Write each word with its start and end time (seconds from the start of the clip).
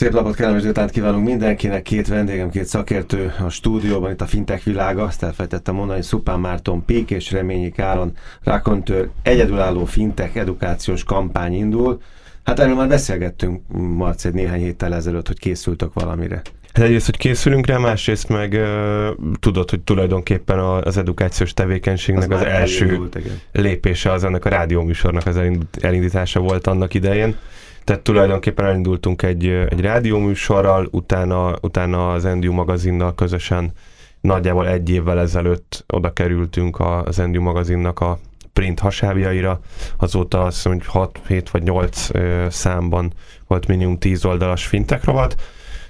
Szép 0.00 0.12
napot, 0.12 0.34
kellemes 0.34 0.60
délutánt 0.60 0.90
kívánunk 0.90 1.26
mindenkinek, 1.26 1.82
két 1.82 2.08
vendégem, 2.08 2.50
két 2.50 2.64
szakértő 2.64 3.34
a 3.44 3.48
stúdióban, 3.48 4.10
itt 4.10 4.20
a 4.20 4.26
fintech 4.26 4.64
világa, 4.64 5.02
azt 5.02 5.22
elfelejtettem 5.22 5.74
mondani, 5.74 6.02
Szupán 6.02 6.40
Márton 6.40 6.84
Pék 6.84 7.10
és 7.10 7.30
Reményi 7.30 7.70
Káron 7.70 8.12
Rakontőr 8.42 9.08
egyedülálló 9.22 9.84
fintech 9.84 10.36
edukációs 10.36 11.04
kampány 11.04 11.54
indul. 11.54 12.00
Hát 12.44 12.58
erről 12.58 12.74
már 12.74 12.88
beszélgettünk, 12.88 13.62
Marci, 13.96 14.28
néhány 14.28 14.60
héttel 14.60 14.94
ezelőtt, 14.94 15.26
hogy 15.26 15.38
készültök 15.38 15.92
valamire. 15.92 16.42
Hát 16.72 16.84
egyrészt, 16.84 17.06
hogy 17.06 17.16
készülünk 17.16 17.66
rá, 17.66 17.76
másrészt 17.76 18.28
meg 18.28 18.52
uh, 18.52 19.08
tudod, 19.40 19.70
hogy 19.70 19.80
tulajdonképpen 19.80 20.58
az 20.58 20.96
edukációs 20.96 21.54
tevékenységnek 21.54 22.30
az, 22.30 22.40
az 22.40 22.46
első 22.46 22.84
elindult, 22.86 23.18
lépése 23.52 24.12
az 24.12 24.24
ennek 24.24 24.44
a 24.44 24.48
rádióműsornak 24.48 25.26
az 25.26 25.40
elindítása 25.80 26.40
volt 26.40 26.66
annak 26.66 26.94
idején. 26.94 27.36
Tehát 27.84 28.02
tulajdonképpen 28.02 28.64
elindultunk 28.64 29.22
egy, 29.22 29.46
egy 29.46 29.80
rádióműsorral, 29.80 30.88
utána, 30.90 31.56
utána 31.60 32.12
az 32.12 32.24
Endiu 32.24 32.52
magazinnal 32.52 33.14
közösen 33.14 33.72
nagyjából 34.20 34.68
egy 34.68 34.90
évvel 34.90 35.20
ezelőtt 35.20 35.84
oda 35.88 36.12
kerültünk 36.12 36.80
az 36.80 37.18
Endiu 37.18 37.42
magazinnak 37.42 38.00
a 38.00 38.18
print 38.52 38.78
hasábjaira. 38.78 39.60
Azóta 39.96 40.44
azt 40.44 40.54
hiszem, 40.54 40.72
hogy 40.72 40.86
6, 40.86 41.20
7 41.26 41.50
vagy 41.50 41.62
8 41.62 42.08
számban 42.48 43.12
volt 43.46 43.66
minimum 43.66 43.98
10 43.98 44.24
oldalas 44.24 44.66
fintek 44.66 45.04
rovat, 45.04 45.34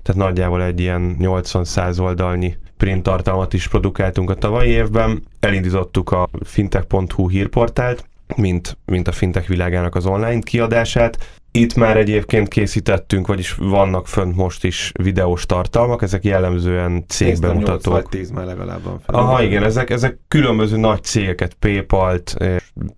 tehát 0.03 0.23
nagyjából 0.23 0.63
egy 0.63 0.81
ilyen 0.81 1.17
80-100 1.21 2.01
oldalnyi 2.01 2.57
print 2.77 3.03
tartalmat 3.03 3.53
is 3.53 3.69
produkáltunk 3.69 4.31
a 4.31 4.35
tavalyi 4.35 4.71
évben. 4.71 5.23
Elindítottuk 5.41 6.11
a 6.13 6.29
fintech.hu 6.45 7.29
hírportált, 7.29 8.05
mint, 8.37 8.77
mint 8.85 9.09
a 9.09 9.13
fintech 9.13 9.49
világának 9.49 9.95
az 9.95 10.07
online 10.07 10.41
kiadását. 10.41 11.40
Itt 11.53 11.75
már 11.75 11.97
egyébként 11.97 12.49
készítettünk, 12.49 13.27
vagyis 13.27 13.55
vannak 13.59 14.07
fönt 14.07 14.37
most 14.37 14.65
is 14.65 14.93
videós 15.03 15.47
tartalmak, 15.47 16.03
ezek 16.03 16.25
jellemzően 16.25 17.05
cégbemutatók. 17.09 17.95
8 17.95 18.09
10 18.09 18.31
már 18.31 18.47
legalább 18.47 18.83
van 18.83 19.01
fel. 19.01 19.15
Aha, 19.15 19.43
igen, 19.43 19.63
ezek, 19.63 19.91
ezek 19.91 20.19
különböző 20.29 20.77
nagy 20.77 21.03
cégeket, 21.03 21.55
Paypal-t, 21.55 22.37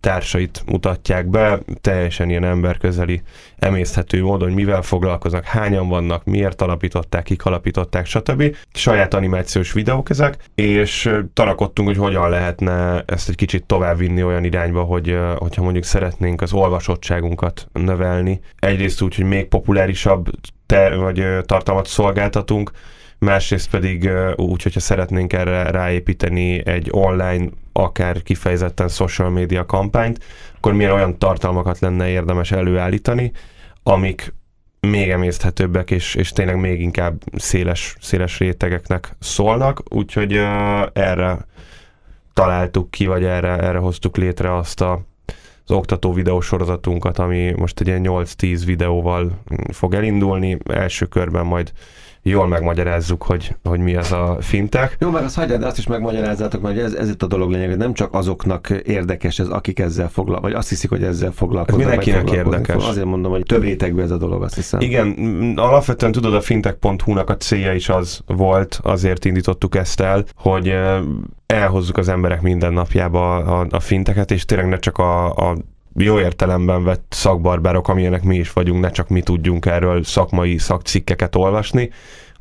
társait 0.00 0.62
mutatják 0.66 1.26
be, 1.26 1.58
teljesen 1.80 2.30
ilyen 2.30 2.44
emberközeli, 2.44 3.22
emészthető 3.56 4.22
módon, 4.22 4.48
hogy 4.48 4.56
mivel 4.56 4.82
foglalkoznak, 4.82 5.44
hányan 5.44 5.88
vannak, 5.88 6.24
miért 6.24 6.62
alapították, 6.62 7.22
kik 7.22 7.44
alapították, 7.44 8.06
stb. 8.06 8.56
Saját 8.72 9.14
animációs 9.14 9.72
videók 9.72 10.10
ezek, 10.10 10.36
és 10.54 11.10
tarakodtunk, 11.32 11.88
hogy 11.88 11.96
hogyan 11.96 12.30
lehetne 12.30 13.02
ezt 13.06 13.28
egy 13.28 13.34
kicsit 13.34 13.64
továbbvinni 13.64 14.22
olyan 14.22 14.44
irányba, 14.44 14.82
hogy 14.82 15.18
hogyha 15.36 15.62
mondjuk 15.62 15.84
szeretnénk 15.84 16.40
az 16.42 16.52
olvasottságunkat 16.52 17.68
növelni, 17.72 18.40
egyrészt 18.58 19.00
úgy, 19.00 19.14
hogy 19.14 19.24
még 19.24 19.46
populárisabb 19.46 20.30
ter- 20.66 20.96
vagy 20.96 21.24
tartalmat 21.46 21.86
szolgáltatunk, 21.86 22.70
másrészt 23.18 23.70
pedig 23.70 24.10
úgy, 24.36 24.62
hogyha 24.62 24.80
szeretnénk 24.80 25.32
erre 25.32 25.70
ráépíteni 25.70 26.66
egy 26.66 26.88
online, 26.90 27.48
akár 27.72 28.22
kifejezetten 28.22 28.88
social 28.88 29.30
media 29.30 29.66
kampányt, 29.66 30.24
akkor 30.56 30.72
milyen 30.72 30.92
olyan 30.92 31.18
tartalmakat 31.18 31.78
lenne 31.78 32.08
érdemes 32.08 32.52
előállítani, 32.52 33.32
amik 33.82 34.34
még 34.80 35.10
emészthetőbbek, 35.10 35.90
és, 35.90 36.14
és 36.14 36.32
tényleg 36.32 36.56
még 36.56 36.80
inkább 36.80 37.22
széles, 37.36 37.96
széles 38.00 38.38
rétegeknek 38.38 39.16
szólnak, 39.18 39.82
úgyhogy 39.88 40.36
uh, 40.36 40.86
erre 40.92 41.46
találtuk 42.32 42.90
ki, 42.90 43.06
vagy 43.06 43.24
erre, 43.24 43.58
erre 43.58 43.78
hoztuk 43.78 44.16
létre 44.16 44.56
azt 44.56 44.80
a, 44.80 45.00
oktató 45.74 46.12
videósorozatunkat, 46.12 47.18
ami 47.18 47.52
most 47.56 47.80
egy 47.80 47.86
ilyen 47.86 48.02
8-10 48.04 48.62
videóval 48.64 49.38
fog 49.72 49.94
elindulni. 49.94 50.58
Első 50.64 51.06
körben 51.06 51.46
majd 51.46 51.72
jól 52.22 52.46
megmagyarázzuk, 52.46 53.22
hogy, 53.22 53.54
hogy 53.62 53.80
mi 53.80 53.96
az 53.96 54.12
a 54.12 54.36
fintek. 54.40 54.96
Jó, 55.00 55.10
mert 55.10 55.24
azt 55.24 55.34
hagyjad, 55.34 55.60
de 55.60 55.66
azt 55.66 55.78
is 55.78 55.86
megmagyarázzátok, 55.86 56.62
mert 56.62 56.78
ez, 56.78 56.92
ez 56.92 57.08
itt 57.08 57.22
a 57.22 57.26
dolog 57.26 57.50
lényeg, 57.50 57.68
hogy 57.68 57.76
nem 57.76 57.92
csak 57.92 58.14
azoknak 58.14 58.70
érdekes 58.70 59.38
ez, 59.38 59.48
akik 59.48 59.78
ezzel 59.78 60.08
foglalkoznak, 60.08 60.50
vagy 60.50 60.60
azt 60.60 60.68
hiszik, 60.68 60.90
hogy 60.90 61.02
ezzel 61.02 61.32
foglalkoznak. 61.32 61.80
Ez 61.80 61.96
mindenkinek 61.96 62.36
érdekes. 62.36 62.88
Azért 62.88 63.06
mondom, 63.06 63.30
hogy 63.30 63.42
több 63.42 63.62
rétegű 63.62 64.00
ez 64.00 64.10
a 64.10 64.16
dolog, 64.16 64.42
azt 64.42 64.54
hiszem. 64.54 64.80
Igen, 64.80 65.08
alapvetően 65.56 66.12
tudod, 66.12 66.34
a 66.34 66.40
fintech.hu-nak 66.40 67.30
a 67.30 67.36
célja 67.36 67.72
is 67.72 67.88
az 67.88 68.20
volt, 68.26 68.80
azért 68.82 69.24
indítottuk 69.24 69.74
ezt 69.76 70.00
el, 70.00 70.24
hogy 70.34 70.74
elhozzuk 71.46 71.96
az 71.96 72.08
emberek 72.08 72.42
mindennapjába 72.42 73.36
a, 73.36 73.66
a 73.70 73.80
finteket, 73.80 74.30
és 74.30 74.44
tényleg 74.44 74.68
ne 74.68 74.78
csak 74.78 74.98
a, 74.98 75.34
a 75.34 75.56
jó 75.96 76.20
értelemben 76.20 76.84
vett 76.84 77.04
szakbarbárok, 77.08 77.88
amilyenek 77.88 78.22
mi 78.22 78.36
is 78.36 78.52
vagyunk, 78.52 78.80
ne 78.80 78.90
csak 78.90 79.08
mi 79.08 79.20
tudjunk 79.20 79.66
erről 79.66 80.04
szakmai 80.04 80.58
szakcikkeket 80.58 81.36
olvasni, 81.36 81.90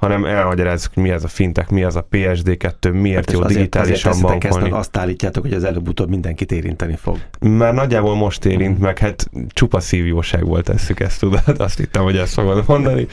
hanem 0.01 0.25
elmagyarázzuk, 0.25 0.93
hogy 0.93 1.03
mi 1.03 1.09
ez 1.09 1.23
a 1.23 1.27
fintek, 1.27 1.69
mi 1.69 1.83
ez 1.83 1.95
a 1.95 2.07
PSD2, 2.11 3.01
miért 3.01 3.25
hát 3.25 3.31
jó 3.31 3.39
azért, 3.39 3.57
digitálisan 3.57 4.11
azért 4.11 4.27
bankolni. 4.27 4.65
Ezt 4.65 4.75
azt 4.75 4.97
állítjátok, 4.97 5.43
hogy 5.43 5.53
az 5.53 5.63
előbb-utóbb 5.63 6.09
mindenkit 6.09 6.51
érinteni 6.51 6.95
fog. 6.95 7.17
Már 7.39 7.73
nagyjából 7.73 8.15
most 8.15 8.45
érint 8.45 8.79
meg, 8.79 8.97
hát 8.97 9.29
csupa 9.47 9.79
szívjóság 9.79 10.45
volt 10.45 10.63
tesszük 10.63 10.99
ezt, 10.99 11.19
tudod, 11.19 11.41
azt 11.57 11.77
hittem, 11.77 12.03
hogy 12.03 12.17
ezt 12.17 12.33
fogod 12.33 12.63
mondani. 12.67 13.07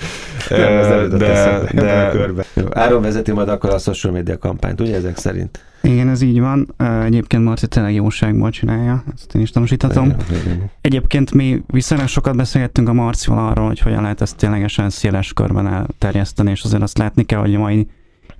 Nem, 0.48 1.08
de, 1.08 1.16
de, 1.16 1.62
de... 1.74 2.44
Áron 2.70 3.02
vezeti 3.02 3.32
majd 3.32 3.48
akkor 3.48 3.70
a 3.70 3.78
social 3.78 4.12
media 4.12 4.38
kampányt, 4.38 4.80
ugye 4.80 4.96
ezek 4.96 5.16
szerint? 5.16 5.60
Igen, 5.82 6.08
ez 6.08 6.22
így 6.22 6.40
van. 6.40 6.74
Egyébként 7.04 7.44
Marci 7.44 7.68
tényleg 7.68 7.94
jóságból 7.94 8.50
csinálja, 8.50 9.04
ezt 9.14 9.34
én 9.34 9.42
is 9.42 9.50
tanúsíthatom. 9.50 10.12
Egyébként 10.80 11.34
mi 11.34 11.62
viszonylag 11.66 12.08
sokat 12.08 12.36
beszélgettünk 12.36 12.88
a 12.88 12.92
Marcival 12.92 13.48
arról, 13.48 13.66
hogy 13.66 13.78
hogyan 13.78 14.02
lehet 14.02 14.20
ezt 14.20 14.36
ténylegesen 14.36 14.90
széles 14.90 15.32
körben 15.32 15.66
elterjeszteni, 15.66 16.50
és 16.50 16.62
azért 16.62 16.82
azt 16.82 16.98
látni 16.98 17.24
kell, 17.24 17.40
hogy 17.40 17.54
a 17.54 17.58
mai 17.58 17.88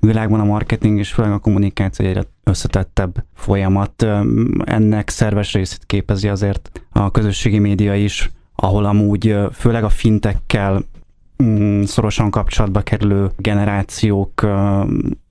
világban 0.00 0.40
a 0.40 0.44
marketing 0.44 0.98
és 0.98 1.12
főleg 1.12 1.32
a 1.32 1.38
kommunikáció 1.38 2.06
egyre 2.06 2.24
összetettebb 2.44 3.24
folyamat. 3.34 4.06
Ennek 4.64 5.08
szerves 5.08 5.52
részét 5.52 5.84
képezi 5.86 6.28
azért 6.28 6.82
a 6.92 7.10
közösségi 7.10 7.58
média 7.58 7.94
is, 7.94 8.30
ahol 8.54 8.84
amúgy 8.84 9.36
főleg 9.52 9.84
a 9.84 9.88
fintekkel 9.88 10.84
szorosan 11.84 12.30
kapcsolatba 12.30 12.80
kerülő 12.80 13.30
generációk 13.36 14.46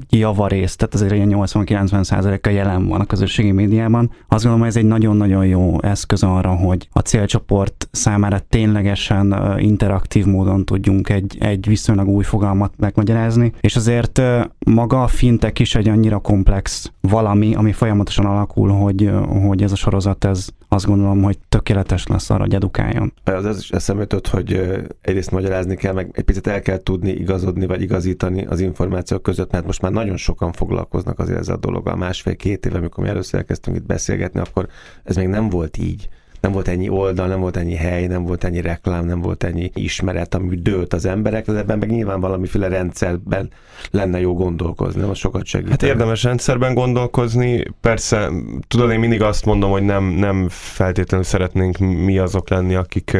javarészt, 0.09 0.77
tehát 0.77 0.93
azért 0.93 1.13
ilyen 1.13 1.29
80-90 1.31 2.03
százaléka 2.03 2.49
jelen 2.49 2.87
van 2.87 2.99
a 2.99 3.05
közösségi 3.05 3.51
médiában. 3.51 4.11
Azt 4.27 4.43
gondolom, 4.43 4.59
hogy 4.59 4.67
ez 4.67 4.75
egy 4.75 4.85
nagyon-nagyon 4.85 5.45
jó 5.45 5.81
eszköz 5.81 6.23
arra, 6.23 6.55
hogy 6.55 6.87
a 6.91 6.99
célcsoport 6.99 7.87
számára 7.91 8.39
ténylegesen 8.39 9.55
interaktív 9.59 10.25
módon 10.25 10.65
tudjunk 10.65 11.09
egy, 11.09 11.37
egy 11.39 11.67
viszonylag 11.67 12.07
új 12.07 12.23
fogalmat 12.23 12.73
megmagyarázni, 12.77 13.51
és 13.61 13.75
azért 13.75 14.21
maga 14.65 15.03
a 15.03 15.07
fintek 15.07 15.59
is 15.59 15.75
egy 15.75 15.87
annyira 15.87 16.17
komplex 16.17 16.91
valami, 17.01 17.55
ami 17.55 17.71
folyamatosan 17.71 18.25
alakul, 18.25 18.69
hogy, 18.69 19.11
hogy 19.47 19.63
ez 19.63 19.71
a 19.71 19.75
sorozat, 19.75 20.25
ez 20.25 20.47
azt 20.69 20.85
gondolom, 20.85 21.21
hogy 21.21 21.37
tökéletes 21.49 22.07
lesz 22.07 22.29
arra, 22.29 22.41
hogy 22.41 22.53
edukáljon. 22.53 23.13
Az 23.23 23.45
ez 23.45 23.57
is 23.57 23.69
eszembe 23.69 24.05
hogy 24.29 24.61
egyrészt 25.01 25.31
magyarázni 25.31 25.75
kell, 25.75 25.93
meg 25.97 26.09
egy 26.13 26.23
picit 26.23 26.47
el 26.47 26.61
kell 26.61 26.77
tudni 26.77 27.11
igazodni, 27.11 27.65
vagy 27.65 27.81
igazítani 27.81 28.45
az 28.45 28.59
információk 28.59 29.21
között, 29.21 29.51
mert 29.51 29.65
most 29.65 29.81
már 29.81 29.91
nagyon 29.91 30.17
sokan 30.17 30.51
foglalkoznak 30.51 31.19
azért 31.19 31.39
ezzel 31.39 31.55
a 31.55 31.59
dologgal. 31.59 31.95
Másfél-két 31.95 32.65
éve, 32.65 32.77
amikor 32.77 33.03
mi 33.03 33.09
először 33.09 33.39
elkezdtünk 33.39 33.77
itt 33.77 33.85
beszélgetni, 33.85 34.39
akkor 34.39 34.67
ez 35.03 35.15
még 35.15 35.27
nem 35.27 35.49
volt 35.49 35.77
így 35.77 36.09
nem 36.47 36.55
volt 36.55 36.67
ennyi 36.67 36.89
oldal, 36.89 37.27
nem 37.27 37.39
volt 37.39 37.57
ennyi 37.57 37.75
hely, 37.75 38.07
nem 38.07 38.23
volt 38.23 38.43
ennyi 38.43 38.61
reklám, 38.61 39.05
nem 39.05 39.21
volt 39.21 39.43
ennyi 39.43 39.71
ismeret, 39.73 40.35
ami 40.35 40.55
dőlt 40.55 40.93
az 40.93 41.05
emberek, 41.05 41.45
de 41.45 41.57
ebben 41.57 41.77
meg 41.77 41.91
nyilván 41.91 42.19
valamiféle 42.19 42.67
rendszerben 42.67 43.49
lenne 43.91 44.19
jó 44.19 44.33
gondolkozni, 44.33 45.01
nem 45.01 45.13
sokat 45.13 45.45
segít. 45.45 45.69
Hát 45.69 45.83
érdemes 45.83 46.23
rendszerben 46.23 46.73
gondolkozni, 46.73 47.63
persze, 47.81 48.29
tudod, 48.67 48.91
én 48.91 48.99
mindig 48.99 49.21
azt 49.21 49.45
mondom, 49.45 49.71
hogy 49.71 49.83
nem, 49.83 50.03
nem 50.03 50.47
feltétlenül 50.49 51.25
szeretnénk 51.25 51.77
mi 51.77 52.17
azok 52.17 52.49
lenni, 52.49 52.75
akik, 52.75 53.17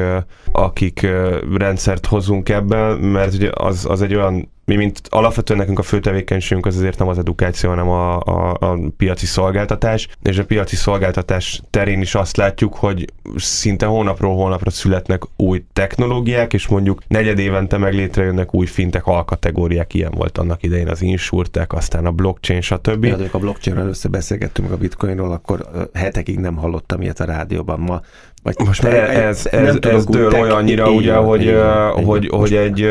akik 0.51 1.07
rendszert 1.57 2.05
hozunk 2.05 2.49
ebben, 2.49 2.97
mert 2.97 3.33
ugye 3.33 3.49
az, 3.53 3.85
az 3.89 4.01
egy 4.01 4.15
olyan 4.15 4.49
mi, 4.67 4.75
mint 4.75 5.01
alapvetően 5.09 5.59
nekünk 5.59 5.79
a 5.79 5.83
fő 5.83 5.99
tevékenységünk 5.99 6.65
az 6.65 6.75
azért 6.75 6.97
nem 6.99 7.07
az 7.07 7.17
edukáció, 7.17 7.69
hanem 7.69 7.89
a, 7.89 8.19
a, 8.19 8.57
a 8.59 8.77
piaci 8.97 9.25
szolgáltatás, 9.25 10.07
és 10.23 10.37
a 10.37 10.45
piaci 10.45 10.75
szolgáltatás 10.75 11.61
terén 11.69 12.01
is 12.01 12.15
azt 12.15 12.37
látjuk, 12.37 12.75
hogy 12.75 13.05
szinte 13.35 13.85
hónapról 13.85 14.35
hónapra 14.35 14.69
születnek 14.69 15.23
új 15.35 15.63
technológiák, 15.73 16.53
és 16.53 16.67
mondjuk 16.67 17.01
negyed 17.07 17.39
évente 17.39 17.77
meg 17.77 17.93
létrejönnek 17.93 18.53
új 18.53 18.65
fintek 18.65 19.05
alkategóriák, 19.05 19.93
ilyen 19.93 20.11
volt 20.11 20.37
annak 20.37 20.63
idején 20.63 20.87
az 20.87 21.01
insurtek, 21.01 21.73
aztán 21.73 22.05
a 22.05 22.11
blockchain, 22.11 22.61
stb. 22.61 23.05
Ja, 23.05 23.17
a 23.31 23.37
blockchainről 23.37 23.85
először 23.85 24.11
beszélgettünk 24.11 24.71
a 24.71 24.77
bitcoinról, 24.77 25.31
akkor 25.31 25.89
hetekig 25.93 26.39
nem 26.39 26.55
hallottam 26.55 27.01
ilyet 27.01 27.19
a 27.19 27.25
rádióban. 27.25 27.79
Ma 27.79 28.01
Vagy 28.55 28.67
Most 28.67 28.83
már 28.83 28.93
ez, 28.93 29.45
ez, 29.45 29.45
ez, 29.51 29.77
ez 29.81 30.05
dől 30.05 30.33
olyannyira, 30.33 30.89
ugye, 30.91 31.15
hogy, 31.15 31.41
igen, 31.41 31.91
hogy, 31.91 32.23
igen. 32.23 32.39
hogy 32.39 32.53
egy, 32.53 32.87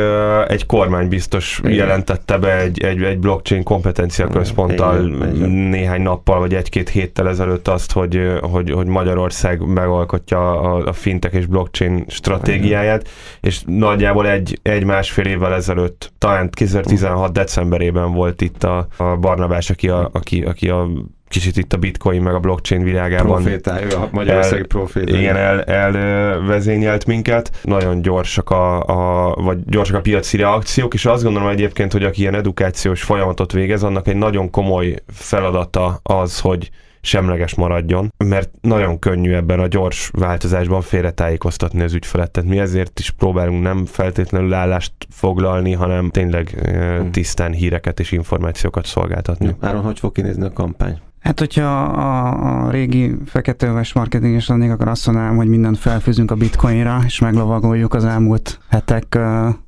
egy 0.49 0.67
kormány 0.67 1.08
biztos 1.08 1.61
igen. 1.64 1.73
jelentette 1.76 2.38
be 2.38 2.61
egy, 2.61 2.82
egy, 2.82 3.03
egy 3.03 3.19
blockchain 3.19 3.62
kompetencia 3.62 4.26
központtal 4.26 5.08
igen, 5.35 5.49
néhány 5.49 6.03
nappal, 6.03 6.38
vagy 6.38 6.55
egy-két 6.55 6.88
héttel 6.88 7.29
ezelőtt 7.29 7.69
azt, 7.69 7.93
hogy, 7.93 8.20
hogy, 8.41 8.70
hogy 8.70 8.87
Magyarország 8.87 9.67
megalkotja 9.67 10.61
a, 10.61 10.87
a 10.87 10.93
fintek 10.93 11.32
és 11.32 11.47
blockchain 11.47 12.05
stratégiáját, 12.08 13.00
igen. 13.00 13.12
és 13.41 13.62
nagyjából 13.67 14.29
egy, 14.29 14.58
egy 14.62 14.85
másfél 14.85 15.25
évvel 15.25 15.55
ezelőtt, 15.55 16.12
talán 16.19 16.50
2016 16.50 17.32
decemberében 17.32 18.12
volt 18.12 18.41
itt 18.41 18.64
a, 18.64 18.87
a 18.97 19.17
Barnabás, 19.17 19.70
aki 19.70 19.88
a, 19.88 20.11
aki, 20.12 20.43
aki 20.43 20.69
a 20.69 20.88
kicsit 21.28 21.56
itt 21.56 21.73
a 21.73 21.76
bitcoin 21.76 22.23
meg 22.23 22.34
a 22.34 22.40
blockchain 22.40 22.82
világában. 22.82 23.43
Profétája, 23.43 24.00
a 24.00 24.08
magyarországi 24.12 24.62
profétája. 24.62 25.20
Igen, 25.20 25.37
el, 25.37 25.62
elvezényelt 25.62 27.06
minket. 27.06 27.50
Nagyon 27.62 28.02
gyorsak 28.02 28.50
a, 28.50 28.82
a, 28.82 29.34
vagy 29.34 29.58
gyorsak 29.64 29.96
a 29.96 30.00
piaci 30.00 30.37
reakciók, 30.37 30.94
és 30.94 31.06
azt 31.06 31.23
gondolom 31.23 31.49
egyébként, 31.49 31.93
hogy 31.93 32.05
aki 32.05 32.20
ilyen 32.20 32.34
edukációs 32.34 33.02
folyamatot 33.02 33.52
végez, 33.52 33.82
annak 33.82 34.08
egy 34.08 34.17
nagyon 34.17 34.50
komoly 34.50 34.94
feladata 35.06 36.00
az, 36.02 36.40
hogy 36.40 36.70
semleges 37.06 37.55
maradjon, 37.55 38.12
mert 38.25 38.50
nagyon 38.61 38.99
könnyű 38.99 39.32
ebben 39.32 39.61
a 39.61 39.67
gyors 39.67 40.11
változásban 40.12 40.81
félretájékoztatni 40.81 41.82
az 41.82 41.94
ügyfelet. 41.94 42.31
Tehát 42.31 42.50
mi 42.50 42.58
ezért 42.58 42.99
is 42.99 43.11
próbálunk 43.11 43.62
nem 43.62 43.87
feltétlenül 43.87 44.55
állást 44.55 44.93
foglalni, 45.11 45.72
hanem 45.72 46.11
tényleg 46.11 46.49
hmm. 46.49 47.11
tisztán 47.11 47.52
híreket 47.52 48.00
és 48.00 48.12
információkat 48.12 48.87
szolgáltatni. 48.87 49.56
Áron, 49.61 49.82
hogy 49.82 49.99
fog 49.99 50.12
kinézni 50.12 50.44
a 50.44 50.52
kampány? 50.52 51.00
Hát, 51.21 51.39
hogyha 51.39 51.85
a, 51.85 52.67
a 52.67 52.71
régi 52.71 53.17
feketőves 53.25 53.93
marketinges 53.93 54.49
lennék, 54.49 54.71
akkor 54.71 54.89
azt 54.89 55.07
mondanám, 55.07 55.37
hogy 55.37 55.49
mindent 55.49 55.79
felfűzünk 55.79 56.31
a 56.31 56.35
bitcoinra, 56.35 57.01
és 57.05 57.19
meglovagoljuk 57.19 57.95
az 57.95 58.05
elmúlt 58.05 58.61
hetek 58.69 59.19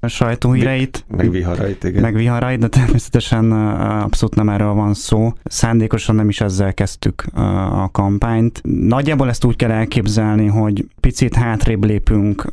uh, 0.03 0.09
sajtóhíreit. 0.09 1.05
Meg 1.17 1.31
viharait, 1.31 1.85
igen. 1.85 2.03
Meg 2.03 2.15
viharait, 2.15 2.59
de 2.59 2.69
természetesen 2.69 3.53
uh, 3.53 4.03
abszolút 4.03 4.35
nem 4.35 4.49
erről 4.49 4.73
van 4.73 4.95
szó. 4.95 5.33
Szándékosan 5.45 6.15
nem 6.15 6.29
is 6.29 6.41
ezzel 6.41 6.75
kezdtük 6.75 7.25
uh, 7.35 7.83
a 7.83 7.89
kampányt. 7.93 8.61
Nagyjából 8.89 9.29
ezt 9.29 9.45
úgy 9.45 9.57
kell 9.57 9.71
elképzelni, 9.71 10.47
hogy 10.47 10.87
picit 11.01 11.35
hátrébb 11.35 11.85
lépünk 11.85 12.45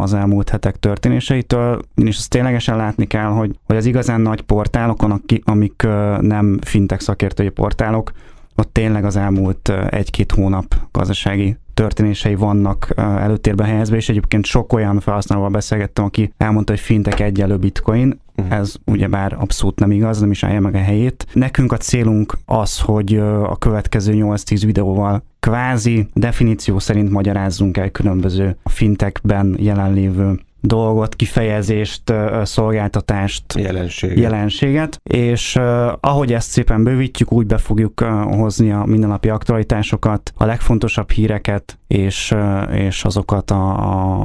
az 0.00 0.14
elmúlt 0.14 0.48
hetek 0.48 0.76
történéseitől, 0.76 1.80
és 1.94 2.16
azt 2.16 2.30
ténylegesen 2.30 2.76
látni 2.76 3.06
kell, 3.06 3.28
hogy, 3.28 3.58
hogy 3.64 3.76
az 3.76 3.86
igazán 3.86 4.20
nagy 4.20 4.40
portálokon, 4.40 5.22
amik 5.44 5.86
nem 6.20 6.58
fintech 6.62 7.02
szakértői 7.02 7.48
portálok, 7.48 8.12
ott 8.60 8.72
tényleg 8.72 9.04
az 9.04 9.16
elmúlt 9.16 9.72
egy-két 9.90 10.32
hónap 10.32 10.74
gazdasági 10.92 11.56
történései 11.74 12.34
vannak 12.34 12.92
előtérbe 12.96 13.64
helyezve, 13.64 13.96
és 13.96 14.08
egyébként 14.08 14.44
sok 14.44 14.72
olyan 14.72 15.00
felhasználóval 15.00 15.50
beszélgettem, 15.50 16.04
aki 16.04 16.32
elmondta, 16.36 16.72
hogy 16.72 16.80
fintek 16.80 17.20
egyelő 17.20 17.56
bitcoin, 17.56 18.20
uh-huh. 18.36 18.54
ez 18.54 18.74
ugyebár 18.84 19.36
abszolút 19.38 19.78
nem 19.78 19.90
igaz, 19.90 20.20
nem 20.20 20.30
is 20.30 20.42
állja 20.42 20.60
meg 20.60 20.74
a 20.74 20.78
helyét. 20.78 21.26
Nekünk 21.32 21.72
a 21.72 21.76
célunk 21.76 22.38
az, 22.44 22.80
hogy 22.80 23.16
a 23.42 23.56
következő 23.56 24.12
8-10 24.16 24.62
videóval 24.64 25.22
kvázi 25.40 26.08
definíció 26.14 26.78
szerint 26.78 27.10
magyarázzunk 27.10 27.76
el 27.76 27.90
különböző 27.90 28.56
a 28.62 28.68
fintekben 28.68 29.56
jelenlévő 29.58 30.40
dolgot, 30.60 31.16
kifejezést, 31.16 32.12
szolgáltatást, 32.42 33.44
jelenséget, 33.54 34.18
jelenséget 34.18 35.00
és 35.02 35.56
ahogy 36.00 36.32
ezt 36.32 36.50
szépen 36.50 36.84
bővítjük, 36.84 37.32
úgy 37.32 37.46
be 37.46 37.58
fogjuk 37.58 38.00
hozni 38.30 38.72
a 38.72 38.84
mindennapi 38.84 39.28
aktualitásokat, 39.28 40.32
a 40.36 40.44
legfontosabb 40.44 41.10
híreket, 41.10 41.79
és, 41.90 42.34
és 42.72 43.04
azokat 43.04 43.50
a, 43.50 43.74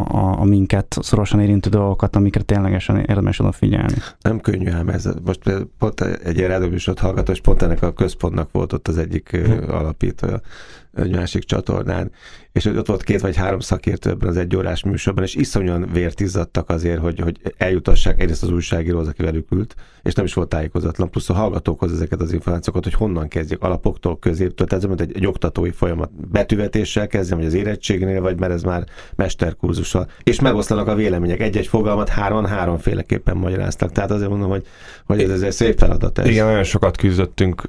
a, 0.07 0.39
a 0.39 0.43
minket 0.43 0.97
szorosan 1.01 1.39
érintő 1.39 1.69
dolgokat, 1.69 2.15
amikre 2.15 2.41
ténylegesen 2.41 2.97
érdemes 2.97 3.39
odafigyelni. 3.39 3.95
Nem 4.21 4.39
könnyű 4.39 4.69
ám 4.69 4.89
ez. 4.89 5.09
Most 5.25 5.67
pont 5.79 6.01
egy 6.01 6.37
ilyen 6.37 6.49
rádióműsort 6.49 6.99
hallgató, 6.99 7.31
és 7.31 7.41
pont 7.41 7.61
ennek 7.61 7.81
a 7.81 7.93
központnak 7.93 8.51
volt 8.51 8.73
ott 8.73 8.87
az 8.87 8.97
egyik 8.97 9.29
hm. 9.29 9.71
alapítója 9.71 10.41
egy 10.95 11.15
másik 11.15 11.43
csatornán, 11.43 12.11
és 12.51 12.65
ott 12.65 12.87
volt 12.87 13.03
két 13.03 13.21
vagy 13.21 13.35
három 13.35 13.59
szakértő 13.59 14.09
ebben 14.09 14.29
az 14.29 14.37
egyórás 14.37 14.83
műsorban, 14.83 15.23
és 15.23 15.35
iszonyan 15.35 15.89
vért 15.93 16.19
izzadtak 16.19 16.69
azért, 16.69 16.99
hogy, 16.99 17.19
hogy 17.19 17.39
eljutassák 17.57 18.21
egyrészt 18.21 18.43
az 18.43 18.49
újságíróhoz, 18.49 19.07
aki 19.07 19.23
velük 19.23 19.51
ült, 19.51 19.75
és 20.03 20.13
nem 20.13 20.25
is 20.25 20.33
volt 20.33 20.49
tájékozatlan, 20.49 21.09
plusz 21.09 21.29
a 21.29 21.33
hallgatókhoz 21.33 21.93
ezeket 21.93 22.21
az 22.21 22.33
információkat, 22.33 22.83
hogy 22.83 22.93
honnan 22.93 23.27
kezdjek, 23.27 23.61
alapoktól, 23.61 24.19
középtől, 24.19 24.67
tehát 24.67 24.83
ez 24.83 24.99
egy, 24.99 25.15
egy 25.15 25.27
oktatói 25.27 25.71
folyamat. 25.71 26.29
Betűvetéssel 26.31 27.07
kezdjem, 27.07 27.37
vagy 27.37 27.47
az 27.47 27.53
érettségnél, 27.55 28.21
vagy 28.21 28.39
mert 28.39 28.53
ez 28.53 28.63
már 28.63 28.83
mesterkurzussal. 29.15 30.07
És 30.23 30.39
megoszlanak 30.39 30.87
a 30.87 30.95
vélemények. 30.95 31.39
Egy-egy 31.39 31.67
fogalmat 31.67 32.09
három 32.09 32.45
háromféleképpen 32.45 33.37
magyaráztak. 33.37 33.91
Tehát 33.91 34.11
azért 34.11 34.29
mondom, 34.29 34.49
hogy, 34.49 34.65
hogy 35.05 35.21
ez, 35.21 35.29
ez 35.29 35.41
egy 35.41 35.51
szép 35.51 35.77
feladat. 35.77 36.19
Ez. 36.19 36.27
Igen, 36.27 36.45
nagyon 36.45 36.63
sokat 36.63 36.97
küzdöttünk 36.97 37.61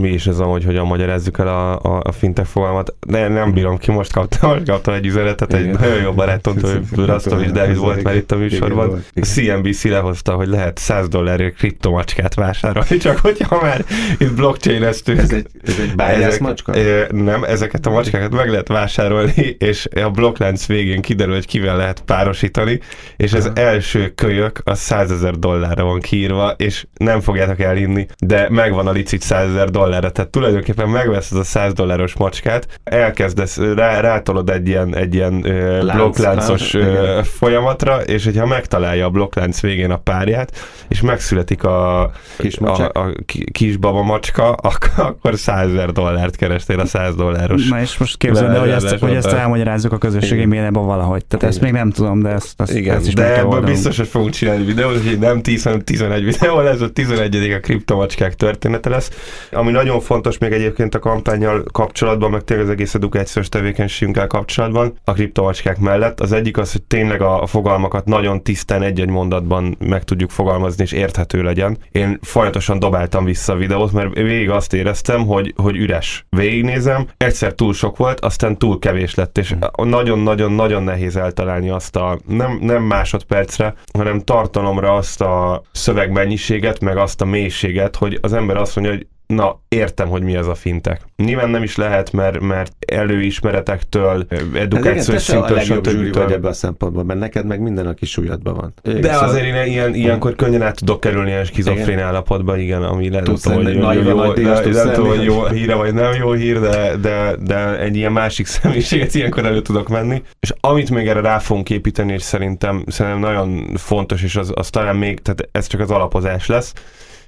mi 0.00 0.08
is 0.08 0.26
ezen, 0.26 0.46
hogy 0.46 0.64
hogyan 0.64 0.86
magyarázzuk 0.86 1.38
el 1.38 1.48
a, 1.48 1.80
a, 1.80 2.02
a 2.04 2.12
fintech 2.12 2.48
fogalmat. 2.48 2.94
De 3.06 3.28
nem 3.28 3.52
bírom 3.52 3.78
ki, 3.78 3.90
most 3.90 4.12
kaptam, 4.12 4.50
most 4.50 4.68
kaptam 4.68 4.94
egy 4.94 5.06
üzenetet, 5.06 5.52
egy 5.52 5.60
Igen. 5.60 5.76
nagyon 5.80 6.02
jó 6.02 6.12
barátomtól, 6.12 6.70
hogy 6.94 7.06
Rastovics 7.14 7.50
David 7.50 7.76
volt 7.76 8.02
már 8.02 8.16
itt 8.16 8.32
a 8.32 8.36
műsorban. 8.36 9.04
A 9.14 9.20
CNBC 9.20 9.84
lehozta, 9.84 10.32
hogy 10.32 10.48
lehet 10.48 10.78
100 10.78 11.08
dollárért 11.08 11.56
kriptomacskát 11.56 12.34
vásárolni, 12.34 12.96
csak 12.96 13.18
hogyha 13.18 13.60
már 13.62 13.84
itt 14.18 14.34
blockchain-eztünk. 14.34 15.18
Ez 15.18 15.32
egy, 15.32 15.46
ez 15.62 15.78
egy 15.80 15.94
bájász 15.94 16.38
macska? 16.38 16.72
Nem, 17.10 17.44
ezeket 17.44 17.86
a 17.86 17.90
macskákat 17.90 18.32
meg 18.32 18.50
lehet 18.50 18.68
vásárolni, 18.68 19.33
és 19.58 19.88
a 20.04 20.10
blokklánc 20.10 20.66
végén 20.66 21.00
kiderül, 21.00 21.34
hogy 21.34 21.46
kivel 21.46 21.76
lehet 21.76 22.00
párosítani, 22.00 22.80
és 23.16 23.32
az 23.32 23.50
első 23.54 24.08
kölyök 24.14 24.60
a 24.64 24.74
100 24.74 25.10
ezer 25.10 25.34
dollárra 25.34 25.84
van 25.84 26.00
kiírva, 26.00 26.50
és 26.50 26.86
nem 26.96 27.20
fogjátok 27.20 27.60
elhinni, 27.60 28.06
de 28.18 28.46
megvan 28.50 28.86
a 28.86 28.92
licit 28.92 29.20
100 29.20 29.48
ezer 29.48 29.70
dollárra, 29.70 30.10
tehát 30.10 30.30
tulajdonképpen 30.30 30.88
megveszed 30.88 31.38
a 31.38 31.44
100 31.44 31.72
dolláros 31.72 32.14
macskát, 32.14 32.80
elkezdesz, 32.84 33.56
rá, 33.56 34.00
rátolod 34.00 34.50
egy 34.50 34.68
ilyen, 34.68 34.96
egy 34.96 35.14
ilyen 35.14 35.40
Lánc, 35.80 35.92
blokkláncos 35.92 36.76
folyamatra, 37.22 38.02
és 38.02 38.24
hogyha 38.24 38.46
megtalálja 38.46 39.06
a 39.06 39.10
blokklánc 39.10 39.60
végén 39.60 39.90
a 39.90 39.96
párját, 39.96 40.56
és 40.88 41.00
megszületik 41.00 41.64
a, 41.64 42.10
kis, 42.36 42.56
a, 42.56 42.84
a 42.84 43.12
kisbaba 43.52 44.02
macska, 44.02 44.50
akkor 44.96 45.38
100 45.38 45.68
ezer 45.68 45.92
dollárt 45.92 46.36
kerestél 46.36 46.80
a 46.80 46.86
100 46.86 47.14
dolláros. 47.14 47.68
Na 47.68 47.80
és 47.80 47.98
most 47.98 48.16
képzeld 48.16 48.50
el, 48.50 48.60
hogy 48.60 48.70
ezt, 48.70 48.98
hogy 48.98 49.16
ezt 49.24 49.36
elmagyarázzuk 49.36 49.92
a 49.92 49.98
közösségi 49.98 50.44
médiában 50.44 50.86
valahogy. 50.86 51.24
Tehát 51.24 51.46
ezt 51.46 51.60
még 51.60 51.72
nem 51.72 51.90
tudom, 51.90 52.22
de 52.22 52.28
ezt, 52.28 52.60
ezt, 52.60 52.74
Igen, 52.74 52.96
ezt 52.96 53.06
is 53.06 53.14
de 53.14 53.38
ebből 53.38 53.60
biztos, 53.60 53.96
hogy 53.96 54.08
fogunk 54.08 54.32
csinálni 54.32 54.64
videót, 54.64 55.02
hogy 55.02 55.18
nem 55.18 55.42
10, 55.42 55.62
hanem 55.62 55.80
11 55.80 56.24
videó 56.24 56.60
lesz, 56.60 56.80
a 56.80 56.90
11 56.90 57.52
a 57.52 57.60
kriptomacskák 57.60 58.34
története 58.34 58.88
lesz. 58.88 59.10
Ami 59.52 59.70
nagyon 59.70 60.00
fontos 60.00 60.38
még 60.38 60.52
egyébként 60.52 60.94
a 60.94 60.98
kampányjal 60.98 61.64
kapcsolatban, 61.72 62.30
meg 62.30 62.44
tényleg 62.44 62.66
az 62.66 62.72
egész 62.72 62.94
edukációs 62.94 63.48
tevékenységünkkel 63.48 64.26
kapcsolatban, 64.26 64.98
a 65.04 65.12
kriptomacskák 65.12 65.78
mellett. 65.78 66.20
Az 66.20 66.32
egyik 66.32 66.58
az, 66.58 66.72
hogy 66.72 66.82
tényleg 66.82 67.20
a, 67.20 67.42
a 67.42 67.46
fogalmakat 67.46 68.04
nagyon 68.04 68.42
tisztán 68.42 68.82
egy-egy 68.82 69.08
mondatban 69.08 69.76
meg 69.78 70.04
tudjuk 70.04 70.30
fogalmazni, 70.30 70.82
és 70.82 70.92
érthető 70.92 71.42
legyen. 71.42 71.78
Én 71.92 72.18
folyamatosan 72.22 72.78
dobáltam 72.78 73.24
vissza 73.24 73.52
a 73.52 73.56
videót, 73.56 73.92
mert 73.92 74.14
végig 74.14 74.50
azt 74.50 74.72
éreztem, 74.72 75.26
hogy, 75.26 75.54
hogy 75.56 75.76
üres. 75.76 76.26
Végignézem, 76.28 77.06
egyszer 77.16 77.52
túl 77.52 77.72
sok 77.72 77.96
volt, 77.96 78.20
aztán 78.20 78.58
túl 78.58 78.78
kevés 78.78 79.13
lett, 79.14 79.38
és 79.38 79.54
nagyon-nagyon-nagyon 79.76 80.82
nehéz 80.82 81.16
eltalálni 81.16 81.70
azt 81.70 81.96
a 81.96 82.18
nem, 82.26 82.58
nem 82.60 82.82
másodpercre, 82.82 83.74
hanem 83.92 84.20
tartalomra 84.20 84.94
azt 84.94 85.20
a 85.20 85.62
szövegmennyiséget, 85.72 86.80
meg 86.80 86.96
azt 86.96 87.20
a 87.20 87.24
mélységet, 87.24 87.96
hogy 87.96 88.18
az 88.22 88.32
ember 88.32 88.56
azt 88.56 88.76
mondja, 88.76 88.94
hogy 88.94 89.06
na, 89.26 89.60
értem, 89.68 90.08
hogy 90.08 90.22
mi 90.22 90.36
ez 90.36 90.46
a 90.46 90.54
fintek. 90.54 91.00
Nyilván 91.16 91.50
nem 91.50 91.62
is 91.62 91.76
lehet, 91.76 92.12
mert, 92.12 92.40
mert 92.40 92.72
előismeretektől, 92.86 94.26
edukációs 94.54 95.22
szintől, 95.22 95.58
stb. 95.58 96.14
vagy 96.14 96.32
ebben 96.32 96.50
a 96.50 96.52
szempontból, 96.52 97.04
mert 97.04 97.18
neked 97.18 97.46
meg 97.46 97.60
minden 97.60 97.86
a 97.86 97.94
kis 97.94 98.16
ujjadban 98.16 98.54
van. 98.54 98.74
Igen, 98.82 99.00
De 99.00 99.12
szóval... 99.12 99.28
azért 99.28 99.44
én 99.44 99.72
ilyen, 99.72 99.94
ilyenkor 99.94 100.34
könnyen 100.34 100.62
át 100.62 100.76
tudok 100.76 101.00
kerülni 101.00 101.30
ilyen 101.30 101.44
skizofrén 101.44 101.98
állapotban, 101.98 102.58
igen, 102.58 102.82
ami 102.82 103.08
lehet, 103.10 103.24
tudsz 103.24 103.46
hogy 103.46 103.74
jó, 103.74 103.80
nem 103.80 104.92
tudom, 104.92 105.08
hogy 105.08 105.24
jó 105.24 105.46
híre 105.46 105.74
vagy 105.74 105.94
nem 105.94 106.14
jó 106.14 106.32
hír, 106.32 106.60
de, 106.60 106.96
de, 106.96 107.36
de 107.40 107.78
egy 107.78 107.96
ilyen 107.96 108.12
másik 108.12 108.46
személyiséget 108.54 109.14
ilyenkor 109.14 109.44
elő 109.44 109.62
tudok 109.62 109.88
menni. 109.88 110.22
És 110.40 110.52
amit 110.60 110.90
még 110.90 111.08
erre 111.08 111.20
rá 111.20 111.38
fogunk 111.38 111.70
építeni, 111.70 112.12
és 112.12 112.22
szerintem, 112.22 112.84
szerintem 112.86 113.20
nagyon 113.20 113.70
fontos, 113.76 114.22
és 114.22 114.36
az, 114.36 114.52
az 114.54 114.70
talán 114.70 114.96
még, 114.96 115.20
tehát 115.20 115.48
ez 115.52 115.66
csak 115.66 115.80
az 115.80 115.90
alapozás 115.90 116.46
lesz, 116.46 116.72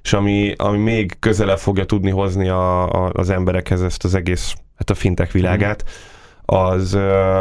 és 0.06 0.12
ami, 0.12 0.54
ami 0.56 0.78
még 0.78 1.16
közelebb 1.18 1.58
fogja 1.58 1.84
tudni 1.84 2.10
hozni 2.10 2.48
a, 2.48 2.90
a, 2.90 3.10
az 3.12 3.30
emberekhez 3.30 3.82
ezt 3.82 4.04
az 4.04 4.14
egész, 4.14 4.54
hát 4.76 4.90
a 4.90 4.94
fintek 4.94 5.32
világát, 5.32 5.84
az 6.44 6.94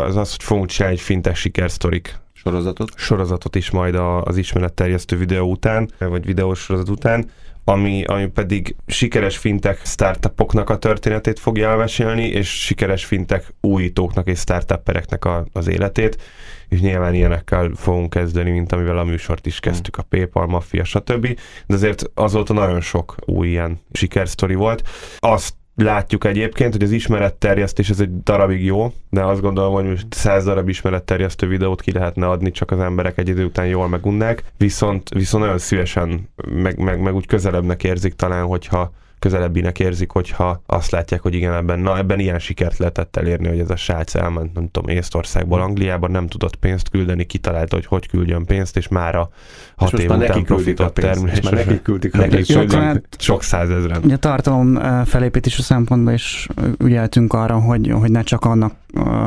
az, 0.06 0.16
az 0.16 0.32
hogy 0.32 0.44
fogunk 0.44 0.68
csinálni 0.68 0.98
egy 0.98 1.04
fintek 1.04 1.36
sikersztorik 1.36 2.20
sorozatot. 2.34 2.90
Sorozatot 2.96 3.56
is 3.56 3.70
majd 3.70 3.96
az 4.24 4.38
ismeretterjesztő 4.38 5.18
videó 5.18 5.50
után, 5.50 5.90
vagy 6.00 6.26
videós 6.26 6.60
sorozat 6.60 6.90
után, 6.90 7.30
ami, 7.68 8.04
ami 8.04 8.28
pedig 8.28 8.76
sikeres 8.88 9.38
fintek 9.38 9.82
startupoknak 9.86 10.70
a 10.70 10.78
történetét 10.78 11.40
fogja 11.40 11.70
elmesélni, 11.70 12.28
és 12.28 12.64
sikeres 12.64 13.06
fintek 13.06 13.54
újítóknak 13.62 14.28
és 14.28 14.40
startuppereknek 14.40 15.26
a, 15.26 15.46
az 15.54 15.68
életét, 15.68 16.22
és 16.70 16.80
nyilván 16.80 17.14
ilyenekkel 17.14 17.72
fogunk 17.76 18.10
kezdeni, 18.10 18.50
mint 18.50 18.72
amivel 18.72 18.98
a 18.98 19.04
műsort 19.04 19.46
is 19.46 19.60
kezdtük, 19.60 19.98
a 19.98 20.04
PayPal, 20.04 20.48
Mafia, 20.48 20.84
stb. 20.84 21.40
De 21.66 21.74
azért 21.74 22.04
azóta 22.14 22.54
nagyon 22.54 22.82
sok 22.82 23.16
új 23.26 23.48
ilyen 23.48 23.80
sikersztori 23.92 24.56
volt. 24.56 24.88
Azt 25.18 25.54
látjuk 25.76 26.26
egyébként, 26.26 26.74
hogy 26.74 26.84
az 26.84 26.92
ismeretterjesztés 26.92 27.90
ez 27.90 28.00
egy 28.00 28.24
darabig 28.24 28.64
jó, 28.64 28.94
de 29.10 29.24
azt 29.24 29.42
gondolom, 29.42 29.74
hogy 29.74 29.86
most 29.86 30.08
száz 30.10 30.44
darab 30.44 30.70
ismeretterjesztő 30.70 31.48
videót 31.48 31.82
ki 31.82 31.92
lehetne 31.92 32.28
adni, 32.28 32.52
csak 32.52 32.72
az 32.72 32.80
emberek 32.80 33.18
egy 33.18 33.30
idő 33.30 33.46
után 33.46 33.68
jól 33.68 33.88
megunnák, 33.88 34.44
viszont, 34.58 35.10
viszont 35.10 35.44
nagyon 35.44 35.60
szívesen, 35.60 36.30
meg, 36.50 36.78
meg, 36.78 37.02
meg 37.02 37.16
úgy 37.16 37.28
közelebbnek 37.28 37.84
érzik 37.84 38.14
talán, 38.14 38.46
hogyha 38.46 38.92
közelebbinek 39.26 39.80
érzik, 39.80 40.12
hogyha 40.12 40.62
azt 40.66 40.92
látják, 40.92 41.22
hogy 41.22 41.34
igen, 41.34 41.54
ebben, 41.54 41.80
na, 41.80 41.98
ebben 41.98 42.20
ilyen 42.20 42.40
sikert 42.40 42.78
lehetett 42.78 43.16
elérni, 43.16 43.48
hogy 43.48 43.60
ez 43.60 43.70
a 43.70 43.76
srác 43.76 44.16
elment, 44.16 44.54
nem 44.54 44.70
tudom, 44.72 44.96
Észtországból 44.96 45.62
Angliában, 45.62 46.12
nem 46.12 46.28
tudott 46.28 46.56
pénzt 46.56 46.90
küldeni, 46.90 47.26
kitalálta, 47.26 47.76
hogy 47.76 47.86
hogy 47.86 48.08
küldjön 48.08 48.46
pénzt, 48.46 48.78
és 48.78 48.88
már 48.88 49.16
a 49.16 49.30
hat 49.76 49.94
és 49.94 50.00
év 50.00 50.10
után 50.12 50.44
profitot 50.44 50.94
termel. 50.94 51.32
És 51.32 51.42
már 51.42 51.54
nekik 51.54 51.82
küldik 51.82 52.14
a 52.14 52.18
nekik 52.18 52.46
pénzt. 52.46 52.74
Hát, 52.74 53.04
sok 53.18 53.44
százezren. 53.44 54.02
Ugye 54.04 54.18
tartalom 54.18 54.80
felépítésű 55.06 55.62
szempontból 55.62 56.14
is 56.14 56.48
ügyeltünk 56.78 57.34
arra, 57.34 57.60
hogy, 57.60 57.92
hogy 58.00 58.12
ne 58.12 58.22
csak 58.22 58.46
annak, 58.46 58.74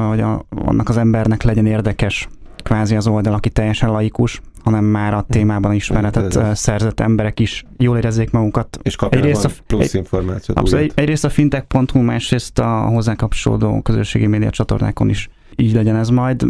hogy 0.08 0.20
a, 0.20 0.44
annak 0.50 0.88
az 0.88 0.96
embernek 0.96 1.42
legyen 1.42 1.66
érdekes 1.66 2.28
kvázi 2.62 2.96
az 2.96 3.06
oldal, 3.06 3.34
aki 3.34 3.48
teljesen 3.48 3.90
laikus, 3.90 4.40
hanem 4.68 4.84
már 4.84 5.14
a 5.14 5.24
témában 5.28 5.72
ismeretet 5.72 6.34
uh, 6.34 6.52
szerzett 6.52 7.00
emberek 7.00 7.40
is 7.40 7.64
jól 7.76 7.96
érezzék 7.96 8.30
magukat. 8.30 8.78
És 8.82 8.96
kapjanak 8.96 9.28
egyrészt 9.28 9.44
a, 9.44 9.50
plusz 9.66 9.94
információt. 9.94 10.58
Abszolút, 10.58 10.84
egy, 10.84 10.92
egyrészt 10.94 11.24
a 11.24 11.28
fintech.hu, 11.28 12.00
másrészt 12.00 12.58
a 12.58 12.80
hozzá 12.80 13.14
kapcsolódó 13.14 13.80
közösségi 13.82 14.26
média 14.26 14.50
csatornákon 14.50 15.08
is 15.08 15.28
így 15.60 15.74
legyen 15.74 15.96
ez 15.96 16.08
majd. 16.08 16.42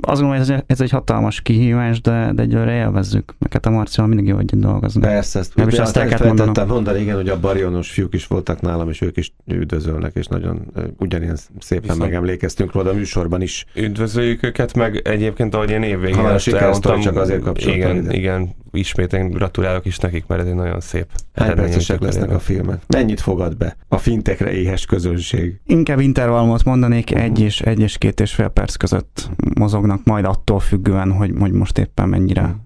Azt 0.00 0.20
gondolom, 0.20 0.46
hogy 0.46 0.62
ez, 0.66 0.80
egy 0.80 0.90
hatalmas 0.90 1.40
kihívás, 1.40 2.00
de, 2.00 2.32
de 2.34 2.42
egyőre 2.42 2.74
élvezzük. 2.74 3.34
Neked 3.38 3.66
a 3.66 3.70
Marcival 3.70 4.06
mindig 4.08 4.26
jó 4.26 4.38
együtt 4.38 4.60
dolgozni. 4.60 5.00
Persze, 5.00 5.38
ezt, 5.38 5.54
Nem 5.54 5.68
is 5.68 5.78
azt 5.78 5.96
el 5.96 6.26
mondani. 6.26 6.66
mondani, 6.68 7.00
igen, 7.00 7.14
hogy 7.14 7.28
a 7.28 7.40
barionos 7.40 7.90
fiúk 7.90 8.14
is 8.14 8.26
voltak 8.26 8.60
nálam, 8.60 8.88
és 8.88 9.00
ők 9.00 9.16
is 9.16 9.32
üdvözölnek, 9.46 10.14
és 10.14 10.26
nagyon 10.26 10.72
ugyanilyen 10.98 11.36
szépen 11.58 11.82
Viszont 11.82 12.00
megemlékeztünk 12.00 12.72
róla 12.72 12.90
a 12.90 12.94
műsorban 12.94 13.42
is. 13.42 13.66
Üdvözöljük 13.74 14.42
őket, 14.42 14.74
meg 14.74 15.00
egyébként, 15.04 15.54
ahogy 15.54 15.70
én 15.70 15.82
évvégén 15.82 16.16
ha, 16.16 16.38
elmondtam, 16.52 17.00
csak 17.00 17.16
azért 17.16 17.42
kapcsolatban. 17.42 17.90
Igen, 17.90 18.04
ide. 18.04 18.14
igen, 18.14 18.54
ismét 18.78 19.12
én 19.12 19.30
gratulálok 19.30 19.86
is 19.86 19.98
nekik, 19.98 20.26
mert 20.26 20.40
ez 20.40 20.46
egy 20.46 20.54
nagyon 20.54 20.80
szép 20.80 21.06
Hány 21.34 21.54
percesek 21.54 22.00
lesznek 22.00 22.30
a 22.30 22.38
filmek? 22.38 22.82
Mennyit 22.86 23.20
fogad 23.20 23.56
be 23.56 23.76
a 23.88 23.98
fintekre 23.98 24.52
éhes 24.52 24.86
közönség? 24.86 25.60
Inkább 25.66 26.00
intervallumot 26.00 26.64
mondanék, 26.64 27.14
egy 27.14 27.40
és 27.40 27.60
egy 27.60 27.80
és 27.80 27.98
két 27.98 28.20
és 28.20 28.34
fél 28.34 28.48
perc 28.48 28.74
között 28.74 29.30
mozognak, 29.54 30.04
majd 30.04 30.24
attól 30.24 30.60
függően, 30.60 31.12
hogy, 31.12 31.32
hogy 31.38 31.52
most 31.52 31.78
éppen 31.78 32.08
mennyire 32.08 32.56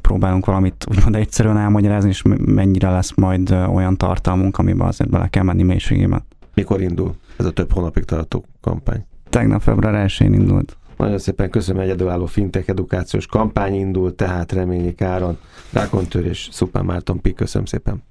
próbálunk 0.00 0.46
valamit 0.46 0.84
úgymond 0.90 1.16
egyszerűen 1.16 1.58
elmagyarázni, 1.58 2.08
és 2.08 2.22
mennyire 2.38 2.90
lesz 2.90 3.14
majd 3.14 3.50
olyan 3.50 3.96
tartalmunk, 3.96 4.58
amiben 4.58 4.86
azért 4.86 5.10
bele 5.10 5.28
kell 5.28 5.42
menni 5.42 5.62
mélységében. 5.62 6.24
Mikor 6.54 6.80
indul 6.80 7.14
ez 7.36 7.44
a 7.44 7.50
több 7.50 7.72
hónapig 7.72 8.04
tartó 8.04 8.44
kampány? 8.60 9.06
Tegnap 9.30 9.60
február 9.60 10.06
1-én 10.08 10.32
indult. 10.32 10.76
Nagyon 10.96 11.18
szépen 11.18 11.50
köszönöm, 11.50 11.82
egyedülálló 11.82 12.26
fintech 12.26 12.68
edukációs 12.68 13.26
kampány 13.26 13.74
indult, 13.74 14.14
tehát 14.14 14.52
Reményi 14.52 14.94
Káron, 14.94 15.38
Rákontőr 15.72 16.26
és 16.26 16.48
Szupán 16.52 16.84
Márton 16.84 17.20
Pik, 17.20 17.34
köszönöm 17.34 17.66
szépen. 17.66 18.04